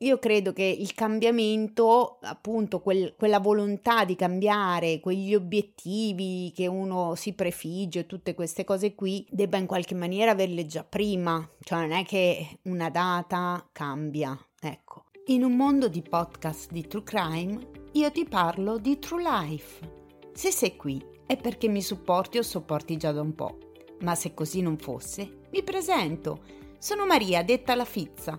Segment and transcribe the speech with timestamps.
[0.00, 7.14] Io credo che il cambiamento, appunto, quel, quella volontà di cambiare, quegli obiettivi che uno
[7.14, 11.92] si prefigge, tutte queste cose qui, debba in qualche maniera averle già prima, cioè non
[11.92, 15.04] è che una data cambia, ecco.
[15.28, 17.58] In un mondo di podcast di True Crime,
[17.92, 19.94] io ti parlo di True Life.
[20.34, 23.56] Se sei qui è perché mi supporti o sopporti già da un po',
[24.00, 26.64] ma se così non fosse, mi presento.
[26.78, 28.38] Sono Maria, detta la Fizza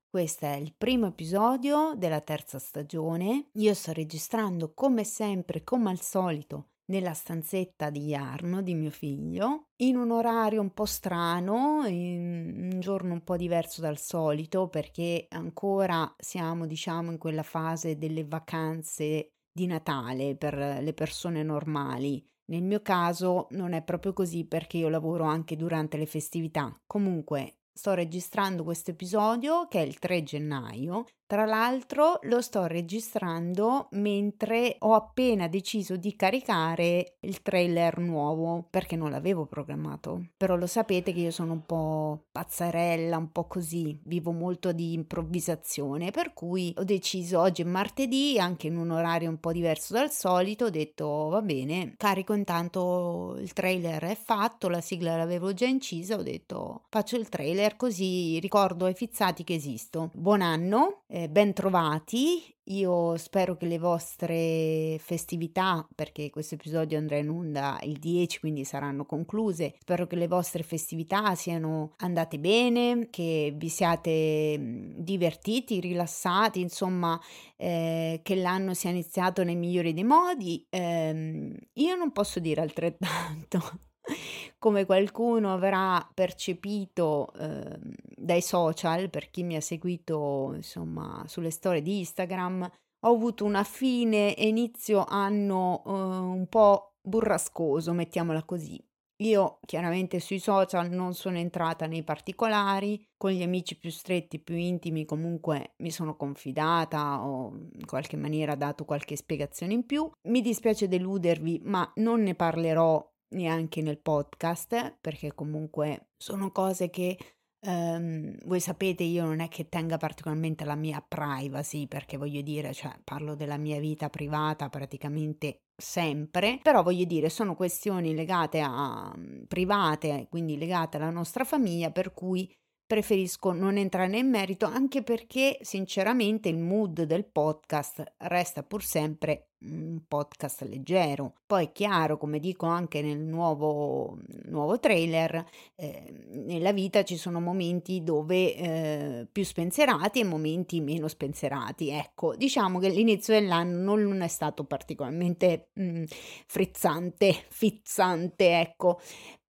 [0.11, 3.47] Questo è il primo episodio della terza stagione.
[3.53, 9.67] Io sto registrando come sempre, come al solito, nella stanzetta di Jarno, di mio figlio,
[9.77, 16.13] in un orario un po' strano, un giorno un po' diverso dal solito, perché ancora
[16.17, 22.21] siamo, diciamo, in quella fase delle vacanze di Natale per le persone normali.
[22.47, 26.77] Nel mio caso non è proprio così perché io lavoro anche durante le festività.
[26.85, 33.87] Comunque sto registrando questo episodio che è il 3 gennaio tra l'altro lo sto registrando
[33.91, 40.25] mentre ho appena deciso di caricare il trailer nuovo perché non l'avevo programmato.
[40.35, 44.91] Però lo sapete che io sono un po' pazzarella, un po' così, vivo molto di
[44.91, 49.93] improvvisazione, per cui ho deciso oggi è martedì, anche in un orario un po' diverso
[49.93, 55.53] dal solito, ho detto va bene, carico intanto il trailer è fatto, la sigla l'avevo
[55.53, 60.09] già incisa, ho detto faccio il trailer così ricordo ai fizzati che esisto.
[60.13, 61.03] Buon anno!
[61.07, 62.55] Eh, ben trovati.
[62.65, 68.63] Io spero che le vostre festività, perché questo episodio andrà in onda il 10, quindi
[68.63, 74.57] saranno concluse, spero che le vostre festività siano andate bene, che vi siate
[74.95, 77.19] divertiti, rilassati, insomma,
[77.57, 80.65] eh, che l'anno sia iniziato nei migliori dei modi.
[80.69, 83.89] Eh, io non posso dire altrettanto
[84.57, 87.79] come qualcuno avrà percepito eh,
[88.15, 92.71] dai social, per chi mi ha seguito insomma sulle storie di Instagram,
[93.03, 98.83] ho avuto una fine e inizio anno eh, un po' burrascoso, mettiamola così.
[99.21, 104.55] Io chiaramente sui social non sono entrata nei particolari, con gli amici più stretti, più
[104.55, 110.09] intimi comunque mi sono confidata o in qualche maniera dato qualche spiegazione in più.
[110.23, 117.17] Mi dispiace deludervi, ma non ne parlerò neanche nel podcast, perché comunque sono cose che
[117.65, 122.73] um, voi sapete, io non è che tenga particolarmente la mia privacy, perché voglio dire,
[122.73, 129.13] cioè parlo della mia vita privata praticamente sempre, però voglio dire, sono questioni legate a
[129.47, 132.51] private, quindi legate alla nostra famiglia, per cui
[132.91, 139.51] preferisco non entrare nel merito anche perché sinceramente il mood del podcast resta pur sempre
[139.61, 141.35] un podcast leggero.
[141.45, 145.41] Poi è chiaro, come dico anche nel nuovo, nuovo trailer,
[145.75, 151.91] eh, nella vita ci sono momenti dove eh, più spensierati e momenti meno spensierati.
[151.91, 156.03] Ecco, diciamo che l'inizio dell'anno non è stato particolarmente mh, mm,
[156.45, 158.99] frizzante, fizzante, ecco.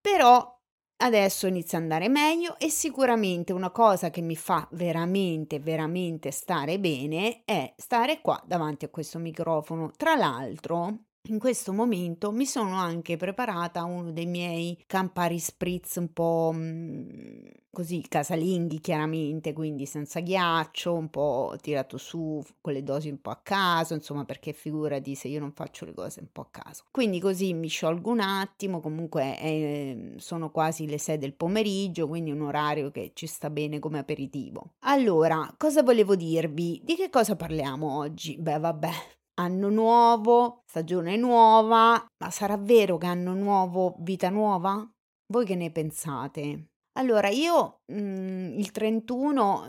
[0.01, 0.61] Però
[1.05, 6.79] Adesso inizia ad andare meglio e sicuramente una cosa che mi fa veramente, veramente stare
[6.79, 9.91] bene è stare qua davanti a questo microfono.
[9.97, 16.13] Tra l'altro, in questo momento mi sono anche preparata uno dei miei Campari Spritz un
[16.13, 23.09] po' mh, così casalinghi chiaramente, quindi senza ghiaccio, un po' tirato su con le dosi
[23.09, 26.43] un po' a caso, insomma perché figurati se io non faccio le cose un po'
[26.43, 26.85] a caso.
[26.91, 32.31] Quindi così mi sciolgo un attimo, comunque eh, sono quasi le 6 del pomeriggio, quindi
[32.33, 34.73] un orario che ci sta bene come aperitivo.
[34.81, 36.81] Allora, cosa volevo dirvi?
[36.85, 38.37] Di che cosa parliamo oggi?
[38.37, 38.91] Beh, vabbè,
[39.35, 44.89] anno nuovo, stagione nuova, ma sarà vero che anno nuovo, vita nuova?
[45.27, 46.67] Voi che ne pensate?
[46.99, 49.67] Allora, io mh, mhmm, il 31,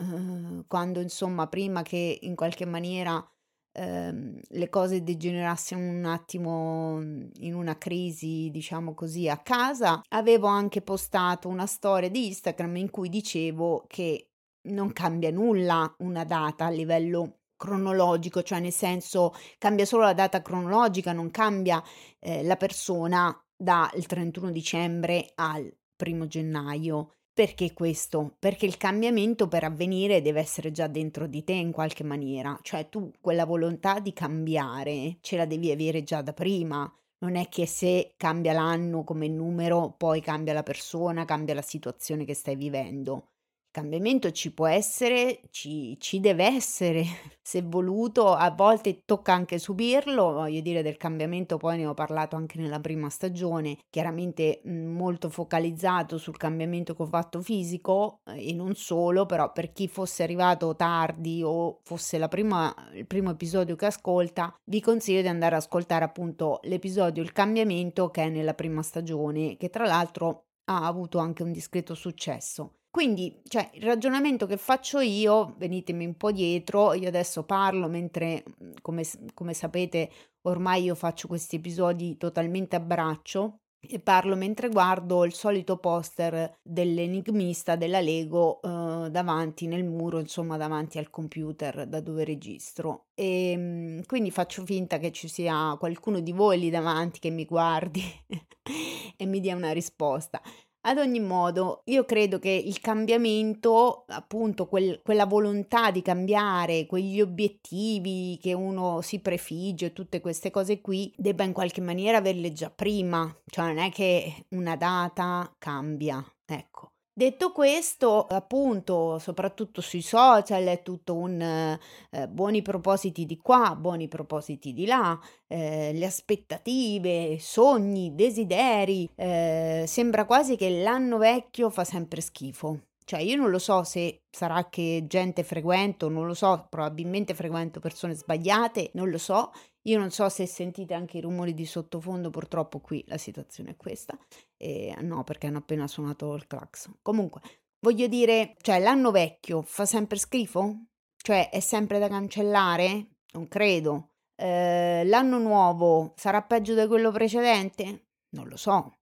[0.60, 3.26] eh, quando insomma, prima che in qualche maniera
[3.74, 10.82] ehm, le cose degenerassero un attimo in una crisi, diciamo così, a casa, avevo anche
[10.82, 14.30] postato una storia di Instagram in cui dicevo che
[14.70, 20.42] non cambia nulla una data a livello cronologico, cioè nel senso cambia solo la data
[20.42, 21.82] cronologica, non cambia
[22.20, 27.14] eh, la persona dal 31 dicembre al primo gennaio.
[27.34, 28.36] Perché questo?
[28.38, 32.90] Perché il cambiamento per avvenire deve essere già dentro di te in qualche maniera, cioè
[32.90, 36.92] tu quella volontà di cambiare ce la devi avere già da prima.
[37.20, 42.26] Non è che se cambia l'anno come numero, poi cambia la persona, cambia la situazione
[42.26, 43.30] che stai vivendo
[43.74, 47.04] cambiamento ci può essere, ci, ci, deve essere,
[47.42, 52.36] se voluto, a volte tocca anche subirlo, voglio dire del cambiamento poi ne ho parlato
[52.36, 58.54] anche nella prima stagione, chiaramente molto focalizzato sul cambiamento che ho fatto fisico eh, e
[58.54, 63.88] non solo, però per chi fosse arrivato tardi o fosse prima, il primo episodio che
[63.88, 68.84] ascolta, vi consiglio di andare ad ascoltare appunto l'episodio Il cambiamento che è nella prima
[68.84, 72.76] stagione, che tra l'altro ha avuto anche un discreto successo.
[72.94, 78.44] Quindi, cioè, il ragionamento che faccio io, venitemi un po' dietro, io adesso parlo mentre,
[78.46, 79.04] mhmm, come,
[79.34, 80.12] come sapete,
[80.42, 86.60] ormai io faccio questi episodi totalmente a braccio e parlo mentre guardo il solito poster
[86.62, 93.08] dell'enigmista della Lego eh, davanti nel muro, insomma davanti al computer da dove registro.
[93.16, 97.46] E ehm, quindi faccio finta che ci sia qualcuno di voi lì davanti che mi
[97.46, 98.04] guardi
[99.18, 100.40] e mi dia una risposta.
[100.86, 107.22] Ad ogni modo, io credo che il cambiamento, appunto, quel, quella volontà di cambiare, quegli
[107.22, 112.70] obiettivi che uno si prefigge, tutte queste cose qui, debba in qualche maniera averle già
[112.70, 116.93] prima, cioè non è che una data cambia, ecco.
[117.16, 124.08] Detto questo, appunto, soprattutto sui social è tutto un eh, buoni propositi di qua, buoni
[124.08, 129.08] propositi di là, eh, le aspettative, sogni, desideri.
[129.16, 132.80] Eh, sembra quasi che l'anno vecchio fa sempre schifo.
[133.06, 137.80] Cioè, io non lo so se sarà che gente frequento, non lo so, probabilmente frequento
[137.80, 139.52] persone sbagliate, non lo so.
[139.84, 143.76] Io non so se sentite anche i rumori di sottofondo, purtroppo qui la situazione è
[143.76, 144.18] questa.
[144.58, 146.98] E, no, perché hanno appena suonato il clacson.
[147.02, 147.42] Comunque,
[147.80, 150.86] voglio dire, cioè, l'anno vecchio fa sempre schifo?
[151.18, 153.08] Cioè, è sempre da cancellare?
[153.34, 154.12] Non credo.
[154.36, 158.08] Eh, l'anno nuovo sarà peggio di quello precedente?
[158.30, 158.98] Non lo so.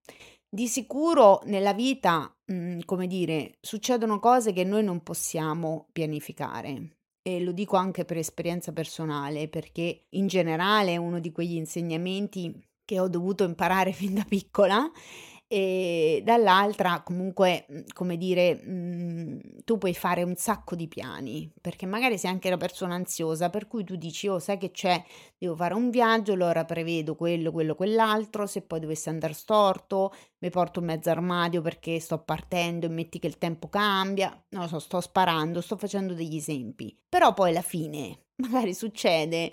[0.53, 6.97] Di sicuro nella vita, mhmm, come dire, succedono cose che noi non possiamo pianificare.
[7.21, 12.53] E lo dico anche per esperienza personale, perché in generale uno di quegli insegnamenti
[12.83, 14.91] che ho dovuto imparare fin da piccola
[15.53, 21.85] e dall'altra comunque, mhmm, come dire, mhmm, tu puoi fare un sacco di piani, perché
[21.85, 25.03] magari sei anche una persona ansiosa, per cui tu dici: "Oh, sai che c'è?
[25.37, 30.49] Devo fare un viaggio, allora prevedo quello, quello, quell'altro, se poi dovesse andar storto, mi
[30.49, 34.29] porto in mezzo armadio perché sto partendo e metti che il tempo cambia".
[34.49, 36.97] Non lo so, sto sparando, sto facendo degli esempi.
[37.09, 39.51] Però poi alla fine magari succede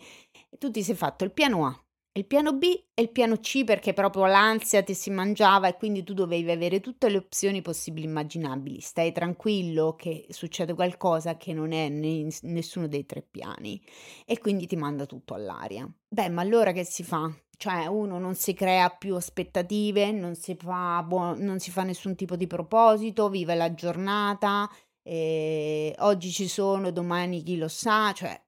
[0.48, 1.82] e tu ti sei fatto il piano A
[2.18, 6.02] il piano B e il piano C perché proprio l'ansia ti si mangiava e quindi
[6.02, 8.80] tu dovevi avere tutte le opzioni possibili e immaginabili.
[8.80, 13.80] Stai tranquillo che succede qualcosa che non è in nessuno dei tre piani
[14.26, 15.88] e quindi ti manda tutto all'aria.
[16.08, 17.32] Beh, ma allora che si fa?
[17.56, 22.16] Cioè uno non si crea più aspettative, non si fa, buo- non si fa nessun
[22.16, 24.68] tipo di proposito, vive la giornata,
[25.02, 28.40] e oggi ci sono, domani chi lo sa, cioè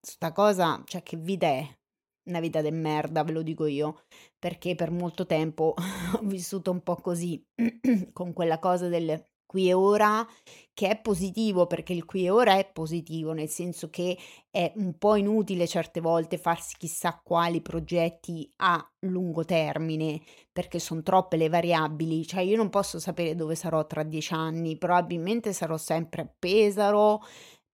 [0.00, 1.68] sta cosa, cioè che vita è?
[2.24, 4.02] Una vita de merda, ve lo dico io,
[4.38, 5.74] perché per molto tempo
[6.14, 7.44] ho vissuto un po' così,
[8.12, 9.22] con quella cosa del
[9.54, 10.26] qui e ora,
[10.72, 14.18] che è positivo, perché il qui e ora è positivo, nel senso che
[14.50, 20.20] è un po' inutile certe volte farsi chissà quali progetti a lungo termine,
[20.52, 24.76] perché sono troppe le variabili, cioè io non posso sapere dove sarò tra dieci anni,
[24.76, 27.20] probabilmente sarò sempre a Pesaro,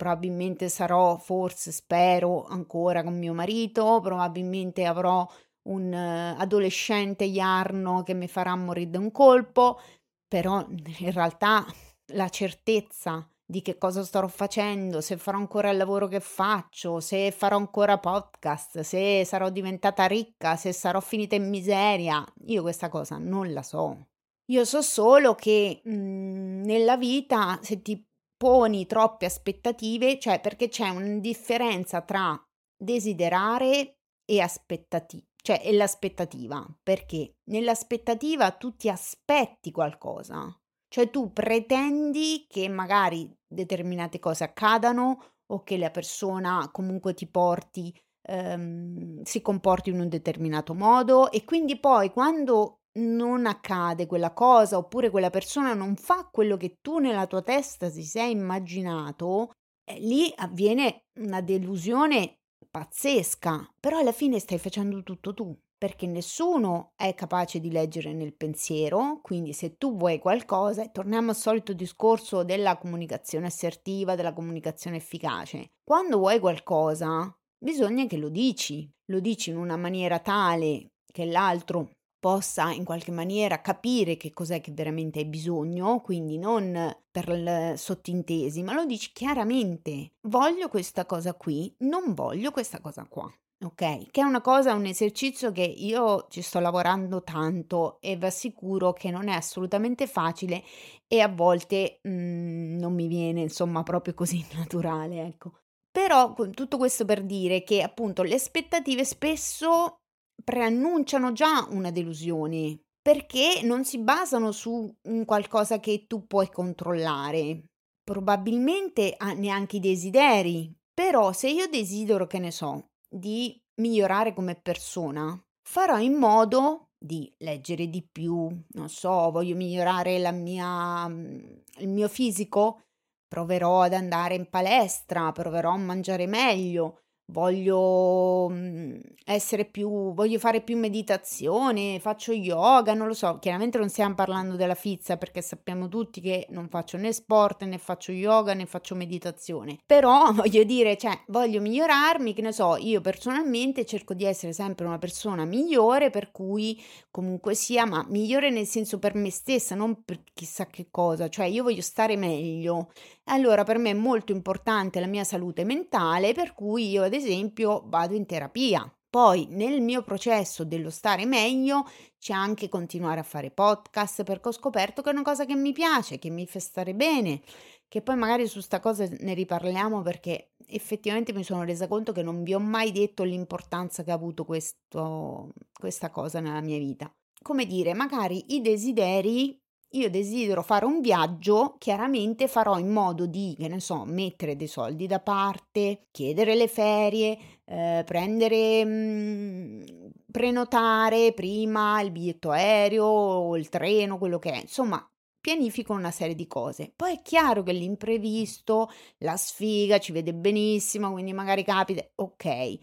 [0.00, 5.28] probabilmente sarò, forse spero, ancora con mio marito, probabilmente avrò
[5.64, 9.78] un uh, adolescente Jarno che mi farà morire da un colpo,
[10.26, 11.66] però in realtà
[12.14, 17.30] la certezza di che cosa starò facendo, se farò ancora il lavoro che faccio, se
[17.30, 23.18] farò ancora podcast, se sarò diventata ricca, se sarò finita in miseria, io questa cosa
[23.18, 24.06] non la so.
[24.46, 28.02] Io so solo che mh, mhmm, nella vita se ti
[28.40, 32.42] poni troppe aspettative, cioè perché c'è una differenza tra
[32.74, 42.46] desiderare e aspettativa, cioè e l'aspettativa, perché nell'aspettativa tu ti aspetti qualcosa, cioè tu pretendi
[42.48, 49.90] che magari determinate cose accadano o che la persona comunque ti porti, ehm, si comporti
[49.90, 55.74] in un determinato modo e quindi poi quando non accade quella cosa oppure quella persona
[55.74, 59.52] non fa quello che tu nella tua testa ti sei immaginato,
[59.84, 62.38] eh, lì avviene una delusione
[62.70, 65.56] pazzesca, però alla fine stai facendo tutto tu.
[65.80, 71.36] perché nessuno è capace di leggere nel pensiero, quindi se tu vuoi qualcosa, torniamo al
[71.36, 75.70] solito discorso della comunicazione assertiva, della comunicazione efficace.
[75.82, 81.92] Quando vuoi qualcosa, bisogna che lo dici, lo dici in una maniera tale che l'altro
[82.20, 88.62] possa in qualche maniera capire che cos'è che veramente hai bisogno, quindi non per sottintesi,
[88.62, 90.12] ma lo dici chiaramente.
[90.28, 93.32] Voglio questa cosa qui, non voglio questa cosa qua.
[93.62, 98.24] Ok, che è una cosa, un esercizio che io ci sto lavorando tanto e vi
[98.24, 100.62] assicuro che non è assolutamente facile
[101.06, 105.58] e a volte mh, non mi viene insomma proprio così naturale, ecco.
[105.90, 109.96] Però tutto questo per dire che appunto le aspettative spesso
[110.42, 117.64] preannunciano già una delusione perché non si basano su un qualcosa che tu puoi controllare.
[118.02, 125.38] Probabilmente neanche i desideri, però se io desidero, che ne so, di migliorare come persona,
[125.66, 132.08] farò in modo di leggere di più, non so, voglio migliorare la mia, il mio
[132.08, 132.82] fisico,
[133.26, 140.60] proverò ad andare in palestra, proverò a mangiare meglio, voglio mhmm, essere più voglio fare
[140.60, 145.88] più meditazione, faccio yoga, non lo so, chiaramente non stiamo parlando della fizza perché sappiamo
[145.88, 149.78] tutti che non faccio né sport, né faccio yoga, né faccio meditazione.
[149.86, 154.86] Però voglio dire, cioè, voglio migliorarmi, che ne so, io personalmente cerco di essere sempre
[154.86, 160.02] una persona migliore, per cui comunque sia, ma migliore nel senso per me stessa, non
[160.04, 162.90] per chissà che cosa, cioè io voglio stare meglio.
[163.24, 167.84] Allora per me è molto importante la mia salute mentale, per cui io ad esempio
[167.86, 168.92] vado in terapia.
[169.08, 171.84] Poi nel mio processo dello stare meglio
[172.18, 175.72] c'è anche continuare a fare podcast perché ho scoperto che è una cosa che mi
[175.72, 177.40] piace, che mi fa stare bene,
[177.88, 182.22] che poi magari su sta cosa ne riparliamo perché effettivamente mi sono resa conto che
[182.22, 187.12] non vi ho mai detto l'importanza che ha avuto questo, questa cosa nella mia vita.
[187.42, 189.60] Come dire, magari i desideri
[189.92, 194.68] io desidero fare un viaggio, chiaramente farò in modo di, che ne so, mettere dei
[194.68, 199.82] soldi da parte, chiedere le ferie, eh, prendere, mh, mm,
[200.30, 204.60] prenotare prima il biglietto aereo o il treno, quello che è.
[204.60, 205.04] Insomma,
[205.40, 206.92] pianifico una serie di cose.
[206.94, 212.78] Poi è chiaro che l'imprevisto, la sfiga ci vede benissimo, quindi magari capita, ok,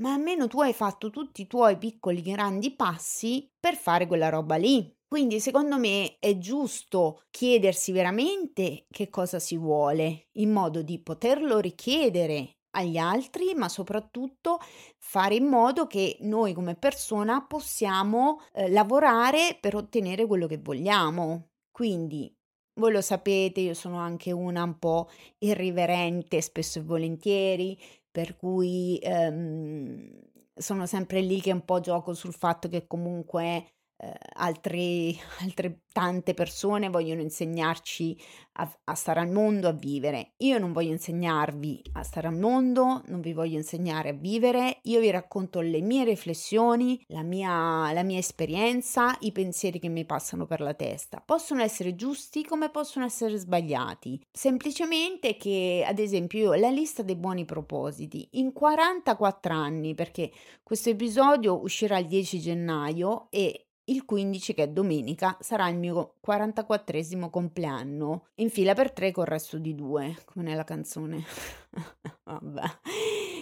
[0.00, 4.56] ma almeno tu hai fatto tutti i tuoi piccoli grandi passi per fare quella roba
[4.56, 4.94] lì.
[5.10, 11.58] Quindi secondo me è giusto chiedersi veramente che cosa si vuole, in modo di poterlo
[11.58, 14.60] richiedere agli altri, ma soprattutto
[14.98, 21.48] fare in modo che noi come persona possiamo eh, lavorare per ottenere quello che vogliamo.
[21.72, 22.32] Quindi
[22.74, 27.76] voi lo sapete, io sono anche una un po' irriverente, spesso e volentieri,
[28.08, 30.20] per cui ehm,
[30.54, 36.32] sono sempre lì che un po' gioco sul fatto che comunque eh, altri, altre tante
[36.32, 38.18] persone vogliono insegnarci
[38.52, 40.32] a, a, stare al mondo, a vivere.
[40.38, 45.00] Io non voglio insegnarvi a stare al mondo, non vi voglio insegnare a vivere, io
[45.00, 50.46] vi racconto le mie riflessioni, la mia, la mia esperienza, i pensieri che mi passano
[50.46, 51.22] per la testa.
[51.24, 54.18] Possono essere giusti come possono essere sbagliati.
[54.32, 60.30] Semplicemente che, ad esempio, io la lista dei buoni propositi in 44 anni, perché
[60.62, 66.16] questo episodio uscirà il 10 gennaio e il 15, che è domenica, sarà il mio
[66.26, 71.24] 44esimo compleanno, in fila per tre col resto di due, come nella canzone.
[72.24, 72.62] Vabbè,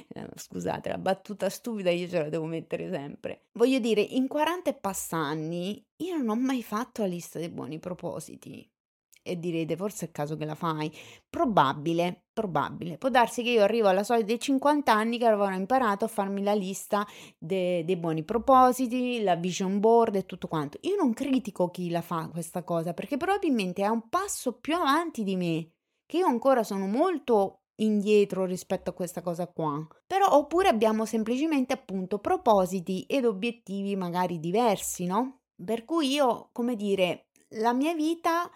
[0.09, 3.47] eh, scusate, la battuta stupida io ce la devo mettere sempre.
[3.53, 7.79] Voglio dire, in 40 e passanni io non ho mai fatto la lista dei buoni
[7.79, 8.69] propositi
[9.23, 10.91] e direte forse è il caso che la fai.
[11.29, 12.99] Probabile, probabile.
[12.99, 16.43] Può darsi che io arrivo alla soglia dei 50 anni che avrò imparato a farmi
[16.43, 17.07] la lista
[17.39, 20.79] de- dei buoni propositi, la vision board e tutto quanto.
[20.83, 25.25] Io non critico chi la fa questa cosa perché probabilmente è un passo più avanti
[25.25, 25.71] di me,
[26.07, 29.87] che io ancora sono molto indietro rispetto a questa cosa qua.
[30.07, 35.41] Però oppure abbiamo semplicemente appunto propositi ed obiettivi magari diversi, no?
[35.63, 38.49] Per cui io, come dire, la mia vita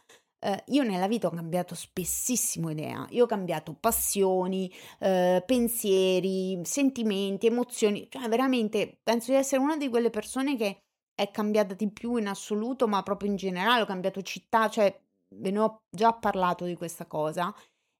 [0.43, 7.47] eh, io nella vita ho cambiato spessissimo idea, io ho cambiato passioni, eh, pensieri, sentimenti,
[7.47, 10.79] emozioni, cioè veramente penso di essere una di quelle persone che
[11.15, 15.01] è cambiata di più in assoluto, ma proprio in generale ho cambiato città, cioè
[15.37, 17.55] ve ne ho già parlato di questa cosa.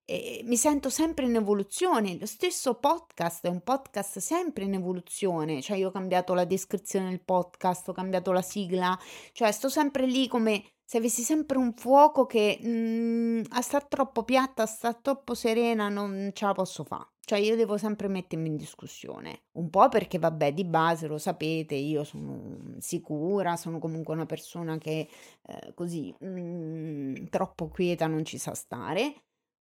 [0.05, 5.63] E mi sento sempre in evoluzione, lo stesso podcast è un podcast sempre in evoluzione,
[5.63, 8.99] cioè io ho cambiato la descrizione del podcast, ho cambiato la sigla,
[9.31, 14.25] cioè sto sempre lì come se avessi sempre un fuoco che mm, a sta troppo
[14.25, 17.07] piatta, a sta troppo serena, non ce la posso fare.
[17.25, 21.75] cioè io devo sempre mettermi in discussione, un po' perché vabbè di base lo sapete,
[21.77, 25.09] io sono sicura, sono comunque una persona che
[25.47, 29.15] eh, così mm, troppo quieta non ci sa stare,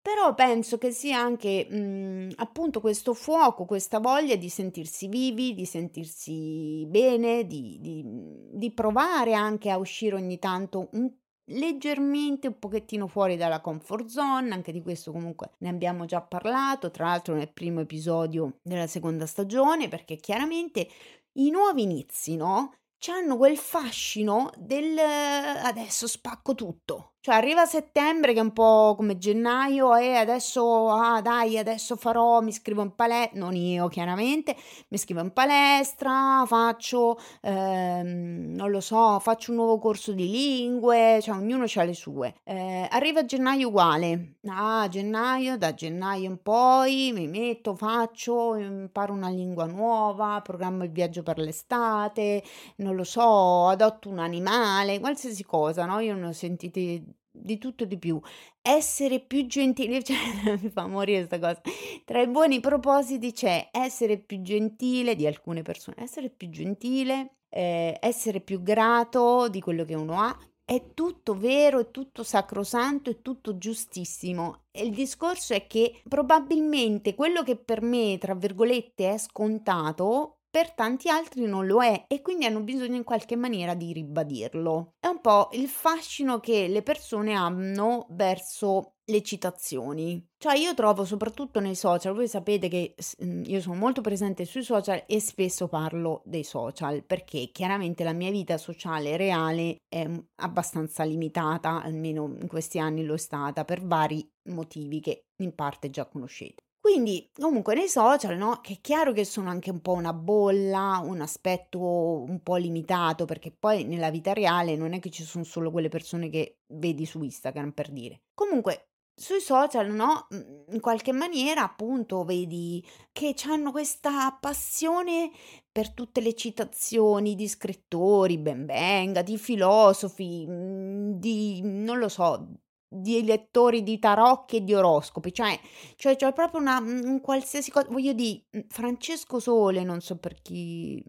[0.07, 5.65] però penso che sia anche mm, appunto questo fuoco, questa voglia di sentirsi vivi, di
[5.65, 11.11] sentirsi bene, di, di, di provare anche a uscire ogni tanto un
[11.49, 16.89] leggermente un pochettino fuori dalla comfort zone, anche di questo comunque ne abbiamo già parlato,
[16.89, 20.87] tra l'altro nel primo episodio della seconda stagione, perché chiaramente
[21.33, 22.75] i nuovi inizi, no?
[22.97, 27.16] C'hanno quel fascino del adesso spacco tutto.
[27.27, 32.39] Cioè arriva settembre che è un po' come gennaio e adesso, ah dai, adesso farò,
[32.39, 38.79] mi iscrivo in palestra, non io chiaramente, mi iscrivo in palestra, faccio, ehm, non lo
[38.79, 42.33] so, faccio un nuovo corso di lingue, cioè ognuno ha le sue.
[42.45, 49.27] Eh, arriva gennaio uguale, ah gennaio, da gennaio in poi mi metto, faccio, imparo una
[49.27, 52.41] lingua nuova, programmo il viaggio per l'estate,
[52.77, 55.99] non lo so, adotto un animale, qualsiasi cosa, no?
[55.99, 58.19] Io ne ho sentiti di tutto di più.
[58.61, 60.17] Essere più gentile, cioè
[60.61, 61.61] mi fa morire questa cosa.
[62.05, 67.97] Tra i buoni propositi c'è essere più gentile di alcune persone, essere più gentile, eh,
[68.01, 70.37] essere più grato di quello che uno ha.
[70.63, 74.65] È tutto vero, è tutto sacrosanto, è tutto giustissimo.
[74.69, 80.73] E il discorso è che probabilmente quello che per me, tra virgolette, è scontato, per
[80.73, 84.93] tanti altri non lo è e quindi hanno bisogno in qualche maniera di ribadirlo.
[84.99, 90.25] È un po' il fascino che le persone hanno verso le citazioni.
[90.37, 94.63] Cioè io trovo soprattutto nei social, voi sapete che mm, io sono molto presente sui
[94.63, 100.09] social e spesso parlo dei social perché chiaramente la mia vita sociale reale è
[100.41, 105.89] abbastanza limitata, almeno in questi anni lo è stata per vari motivi che in parte
[105.89, 106.66] già conoscete.
[106.87, 111.01] Quindi, comunque nei social, no, che è chiaro che sono anche un po' una bolla,
[111.03, 115.43] un aspetto un po' limitato, perché poi nella vita reale non è che ci sono
[115.43, 118.21] solo quelle persone che vedi su Instagram per dire.
[118.33, 120.27] Comunque, sui social, no,
[120.69, 125.29] in qualche maniera appunto vedi che hanno questa passione
[125.69, 132.47] per tutte le citazioni di scrittori, ben venga, di filosofi, di non lo so,
[132.87, 135.59] di lettori di tarocchi e di oroscopi, cioè,
[135.95, 141.03] cioè, cioè proprio una, un qualsiasi cosa, voglio dire, Francesco Sole, non so per chi,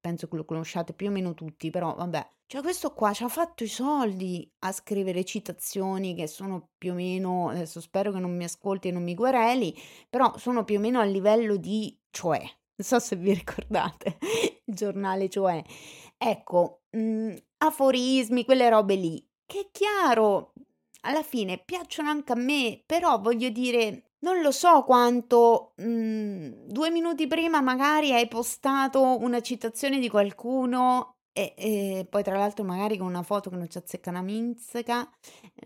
[0.00, 3.28] penso che lo conosciate più o meno tutti, però vabbè, cioè questo qua ci ha
[3.28, 8.36] fatto i soldi a scrivere citazioni che sono più o meno, adesso spero che non
[8.36, 9.74] mi ascolti e non mi quereli,
[10.10, 14.18] però sono più o meno a livello di cioè, non so se vi ricordate
[14.66, 15.62] il giornale cioè,
[16.18, 20.52] ecco, mh, aforismi, quelle robe lì, che è chiaro,
[21.02, 26.90] alla fine piacciono anche a me, però voglio dire, non lo so quanto mh, due
[26.90, 32.98] minuti prima magari hai postato una citazione di qualcuno e, e, poi tra l'altro magari
[32.98, 35.08] con una foto che non ci azzecca una minzica,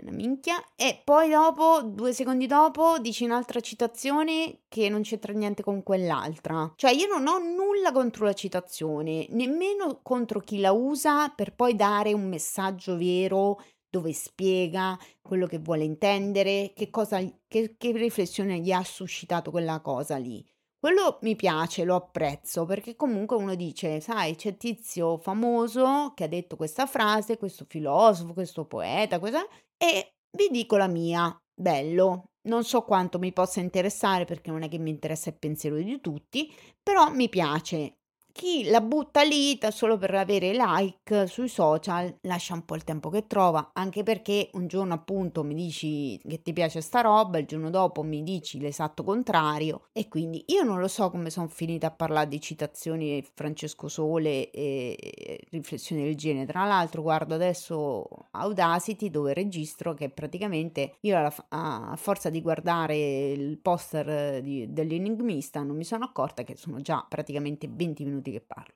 [0.00, 5.62] una minchia, e poi dopo, due secondi dopo, dici un'altra citazione che non c'entra niente
[5.64, 6.72] con quell'altra.
[6.76, 11.74] Cioè io non ho nulla contro la citazione, nemmeno contro chi la usa per poi
[11.74, 18.58] dare un messaggio vero dove spiega quello che vuole intendere, che, cosa, che, che riflessione
[18.58, 20.44] gli ha suscitato quella cosa lì.
[20.78, 26.28] Quello mi piace, lo apprezzo, perché comunque uno dice, sai, c'è tizio famoso che ha
[26.28, 29.44] detto questa frase, questo filosofo, questo poeta, questa,
[29.76, 32.30] e vi dico la mia, bello.
[32.42, 36.00] Non so quanto mi possa interessare perché non è che mi interessa il pensiero di
[36.00, 37.96] tutti, però mi piace
[38.36, 43.08] chi la butta lì solo per avere like sui social lascia un po' il tempo
[43.08, 47.46] che trova, anche perché un giorno appunto mi dici che ti piace sta roba, il
[47.46, 51.86] giorno dopo mi dici l'esatto contrario e quindi io non lo so come sono finita
[51.86, 56.44] a parlare di citazioni di Francesco Sole e riflessioni del genere.
[56.44, 61.16] Tra l'altro guardo adesso Audacity dove registro che praticamente io
[61.48, 67.02] a, forza di guardare il poster di, dell'enigmista non mi sono accorta che sono già
[67.08, 68.74] praticamente 20 minuti minuti che parlo.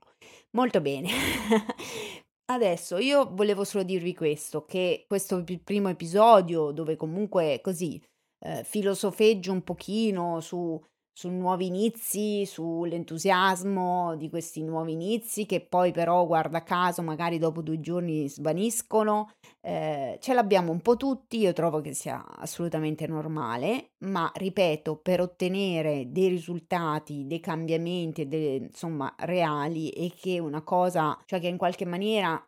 [0.53, 1.09] Molto bene.
[2.51, 8.03] Adesso io volevo solo dirvi questo, che questo primo episodio dove comunque così
[8.45, 10.81] eh, filosofeggio un pochino su
[11.21, 17.61] su nuovi inizi, sull'entusiasmo di questi nuovi inizi che poi però, guarda caso, magari dopo
[17.61, 19.31] due giorni svaniscono.
[19.61, 25.21] Eh, ce l'abbiamo un po' tutti, io trovo che sia assolutamente normale, ma ripeto, per
[25.21, 31.59] ottenere dei risultati, dei cambiamenti, de, insomma, reali e che una cosa, cioè che in
[31.59, 32.43] qualche maniera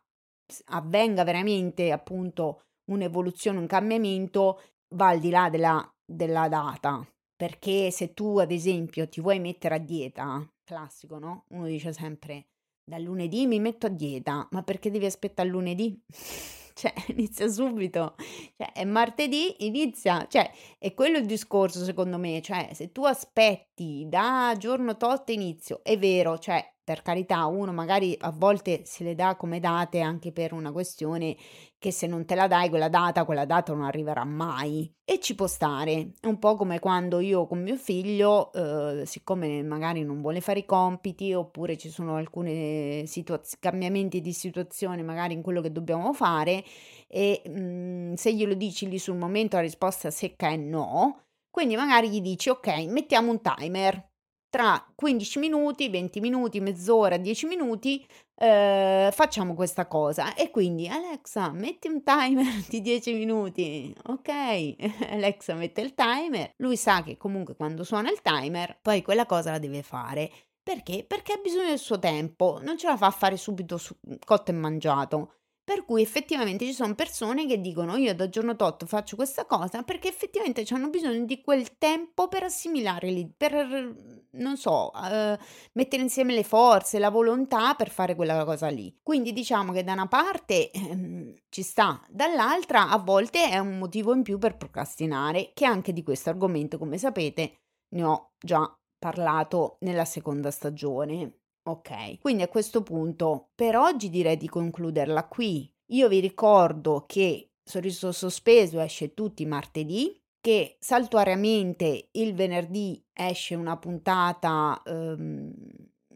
[0.69, 4.59] avvenga veramente appunto un'evoluzione, un cambiamento,
[4.95, 7.07] va al di là della, della data
[7.43, 11.43] perché se tu ad esempio ti vuoi mettere a dieta, classico, no?
[11.49, 12.47] Uno dice sempre
[12.85, 16.01] dal lunedì mi metto a dieta, ma perché devi aspettare lunedì?
[16.73, 18.15] cioè inizia subito,
[18.55, 24.05] cioè è martedì, inizia, cioè è quello il discorso secondo me, cioè se tu aspetti
[24.07, 29.15] da giorno tot inizio, è vero, cioè per carità, uno magari a volte se le
[29.15, 31.37] dà come date anche per una questione
[31.79, 34.91] che se non te la dai quella data, quella data non arriverà mai.
[35.05, 36.11] E ci può stare.
[36.19, 40.59] È un po' come quando io con mio figlio, eh, siccome magari non vuole fare
[40.59, 46.13] i compiti, oppure ci sono alcuni situaz- cambiamenti di situazione magari in quello che dobbiamo
[46.13, 46.63] fare,
[47.07, 51.23] e mh, mm, se glielo dici lì sul momento la risposta secca è no.
[51.49, 54.11] Quindi magari gli dici ok, mettiamo un timer
[54.53, 61.51] tra 15 minuti, 20 minuti, mezz'ora, 10 minuti eh, facciamo questa cosa e quindi Alexa
[61.51, 64.75] metti un timer di 10 minuti ok
[65.09, 69.49] Alexa mette il timer lui sa che comunque quando suona il timer poi quella cosa
[69.49, 70.29] la deve fare
[70.61, 71.03] perché?
[71.03, 74.51] Perché ha bisogno del suo tempo, non ce la fa a fare subito su, cotto
[74.51, 75.33] e mangiato.
[75.65, 79.81] Per cui effettivamente ci sono persone che dicono io da giorno tot faccio questa cosa
[79.83, 83.95] perché effettivamente hanno bisogno di quel tempo per assimilare, per,
[84.31, 85.37] non so, uh,
[85.71, 88.93] mettere insieme le forze, la volontà per fare quella cosa lì.
[89.01, 94.13] Quindi diciamo che da una parte ehm, ci sta, dall'altra a volte è un motivo
[94.13, 97.59] in più per procrastinare, che anche di questo argomento, come sapete,
[97.93, 101.42] ne ho già parlato nella seconda stagione.
[101.65, 105.71] Ok, quindi a questo punto per oggi direi di concluderla qui.
[105.87, 113.55] Io vi ricordo che Sorriso Sospeso esce tutti i martedì, che saltuariamente il venerdì esce
[113.55, 115.53] una puntata, um,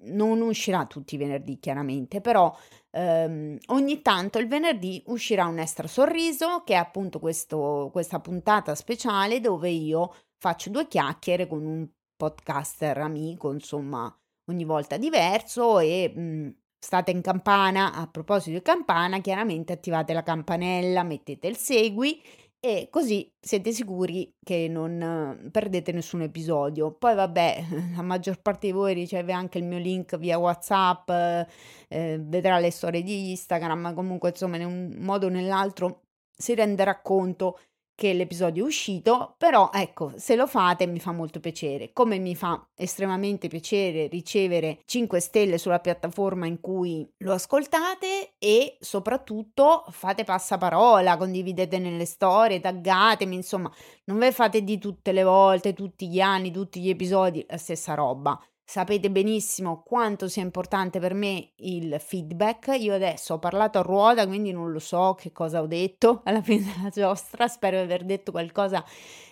[0.01, 2.53] non uscirà tutti i venerdì chiaramente, però
[2.91, 8.75] um, ogni tanto il venerdì uscirà un extra sorriso, che è appunto questo, questa puntata
[8.75, 14.13] speciale dove io faccio due chiacchiere con un podcaster amico, insomma
[14.49, 17.93] ogni volta diverso e mh, mhmm, state in campana.
[17.93, 22.21] A proposito di campana, chiaramente attivate la campanella, mettete il segui
[22.59, 26.91] e così siete sicuri che non perdete nessun episodio.
[26.91, 27.63] Poi vabbè,
[27.95, 32.71] la maggior parte di voi riceve anche il mio link via WhatsApp, eh, vedrà le
[32.71, 36.01] storie di Instagram, comunque insomma in un modo o nell'altro
[36.35, 37.59] si renderà conto
[37.97, 42.35] che l'episodio è uscito, però ecco, se lo fate mi fa molto piacere, come mi
[42.35, 50.23] fa estremamente piacere ricevere 5 stelle sulla piattaforma in cui lo ascoltate e soprattutto fate
[50.23, 56.19] passaparola, condividete nelle storie, taggatemi, insomma, non ve fate di tutte le volte, tutti gli
[56.19, 58.39] anni, tutti gli episodi la stessa roba.
[58.69, 62.75] Sapete benissimo quanto sia importante per me il feedback.
[62.77, 66.41] Io adesso ho parlato a ruota, quindi non lo so che cosa ho detto alla
[66.41, 67.47] fine della giostra.
[67.47, 68.83] Spero di aver detto qualcosa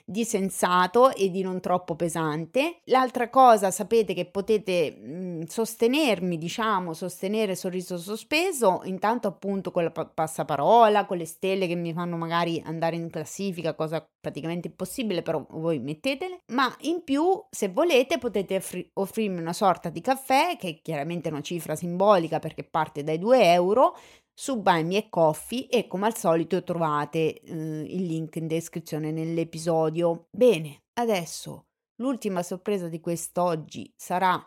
[0.05, 2.81] di sensato e di non troppo pesante.
[2.85, 9.83] L'altra cosa, sapete che potete mh, mhmm, sostenermi, diciamo, sostenere sorriso sospeso, intanto appunto con
[9.83, 14.67] la pa- passaparola, con le stelle che mi fanno magari andare in classifica, cosa praticamente
[14.67, 16.41] impossibile, però voi mettetele.
[16.53, 21.29] Ma in più, se volete, potete offri- offrirmi una sorta di caffè, che è chiaramente
[21.29, 23.95] una cifra simbolica perché parte dai 2 euro
[24.37, 30.27] su Buy Me Coffee e come al solito trovate eh, il link in descrizione nell'episodio.
[30.29, 34.43] Bene, adesso l'ultima sorpresa di quest'oggi sarà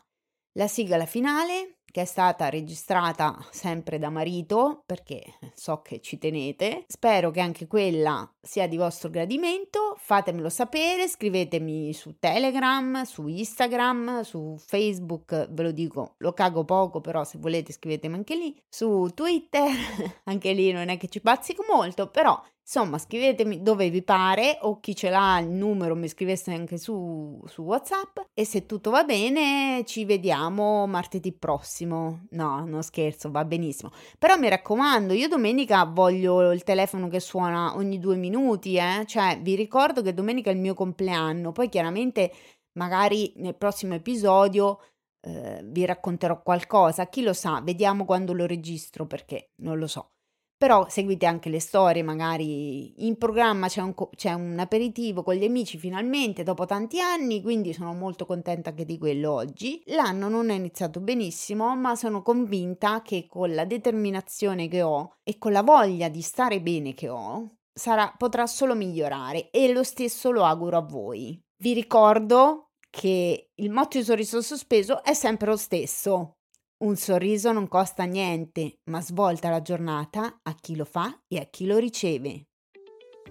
[0.53, 6.85] la sigla finale che è stata registrata sempre da marito perché so che ci tenete.
[6.87, 9.97] Spero che anche quella sia di vostro gradimento.
[9.99, 17.01] Fatemelo sapere, scrivetemi su Telegram, su Instagram, su Facebook, ve lo dico, lo cago poco,
[17.01, 19.69] però se volete scrivetemi anche lì, su Twitter,
[20.25, 24.79] anche lì non è che ci bazzico molto, però Insomma, scrivetemi dove vi pare o
[24.79, 29.05] chi ce l'ha il numero mi scrivesse anche su, su WhatsApp e se tutto va
[29.05, 32.27] bene ci vediamo martedì prossimo.
[32.33, 33.91] No, non scherzo, va benissimo.
[34.19, 39.07] Però mi raccomando, io domenica voglio il telefono che suona ogni due minuti, eh?
[39.07, 42.31] Cioè, vi ricordo che domenica è il mio compleanno, poi chiaramente
[42.73, 44.81] magari nel prossimo episodio
[45.23, 50.11] eh, vi racconterò qualcosa, chi lo sa, vediamo quando lo registro perché non lo so.
[50.59, 55.45] Però seguite anche le storie, magari in programma c'è un, c'è un aperitivo con gli
[55.45, 59.81] amici finalmente dopo tanti anni, quindi sono molto contenta anche di quello oggi.
[59.87, 65.39] L'anno non è iniziato benissimo, ma sono convinta che con la determinazione che ho e
[65.39, 70.33] con la voglia di stare bene che ho, sarà, potrà solo migliorare e lo stesso
[70.33, 71.41] lo auguro a voi.
[71.57, 76.38] Vi ricordo che il motto di sorriso sospeso è sempre lo stesso.
[76.81, 81.45] Un sorriso non costa niente, ma svolta la giornata a chi lo fa e a
[81.51, 82.47] chi lo riceve.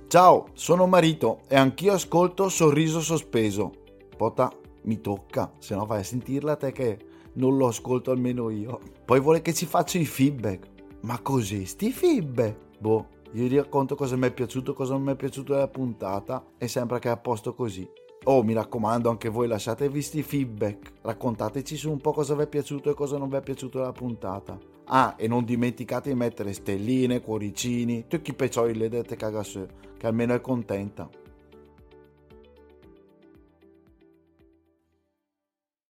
[0.10, 3.72] Ciao, sono Marito e anch'io ascolto Sorriso Sospeso.
[4.18, 4.52] Pota,
[4.84, 7.00] mi tocca, se no vai a sentirla te che
[7.36, 8.82] non lo ascolto almeno io.
[9.06, 10.68] Poi vuole che ci faccia i feedback.
[11.04, 12.80] Ma così, sti feedback?
[12.80, 16.68] Boh, io racconto cosa mi è piaciuto, cosa non mi è piaciuto della puntata e
[16.68, 17.90] sembra che è a posto così.
[18.30, 22.44] Oh, mi raccomando, anche voi lasciate visti i feedback, raccontateci su un po' cosa vi
[22.44, 24.60] è piaciuto e cosa non vi è piaciuto della puntata.
[24.88, 30.08] Ah, e non dimenticate di mettere stelline, cuoricini, tutti i peccioli le dette cagasse, che
[30.08, 31.10] almeno è contenta.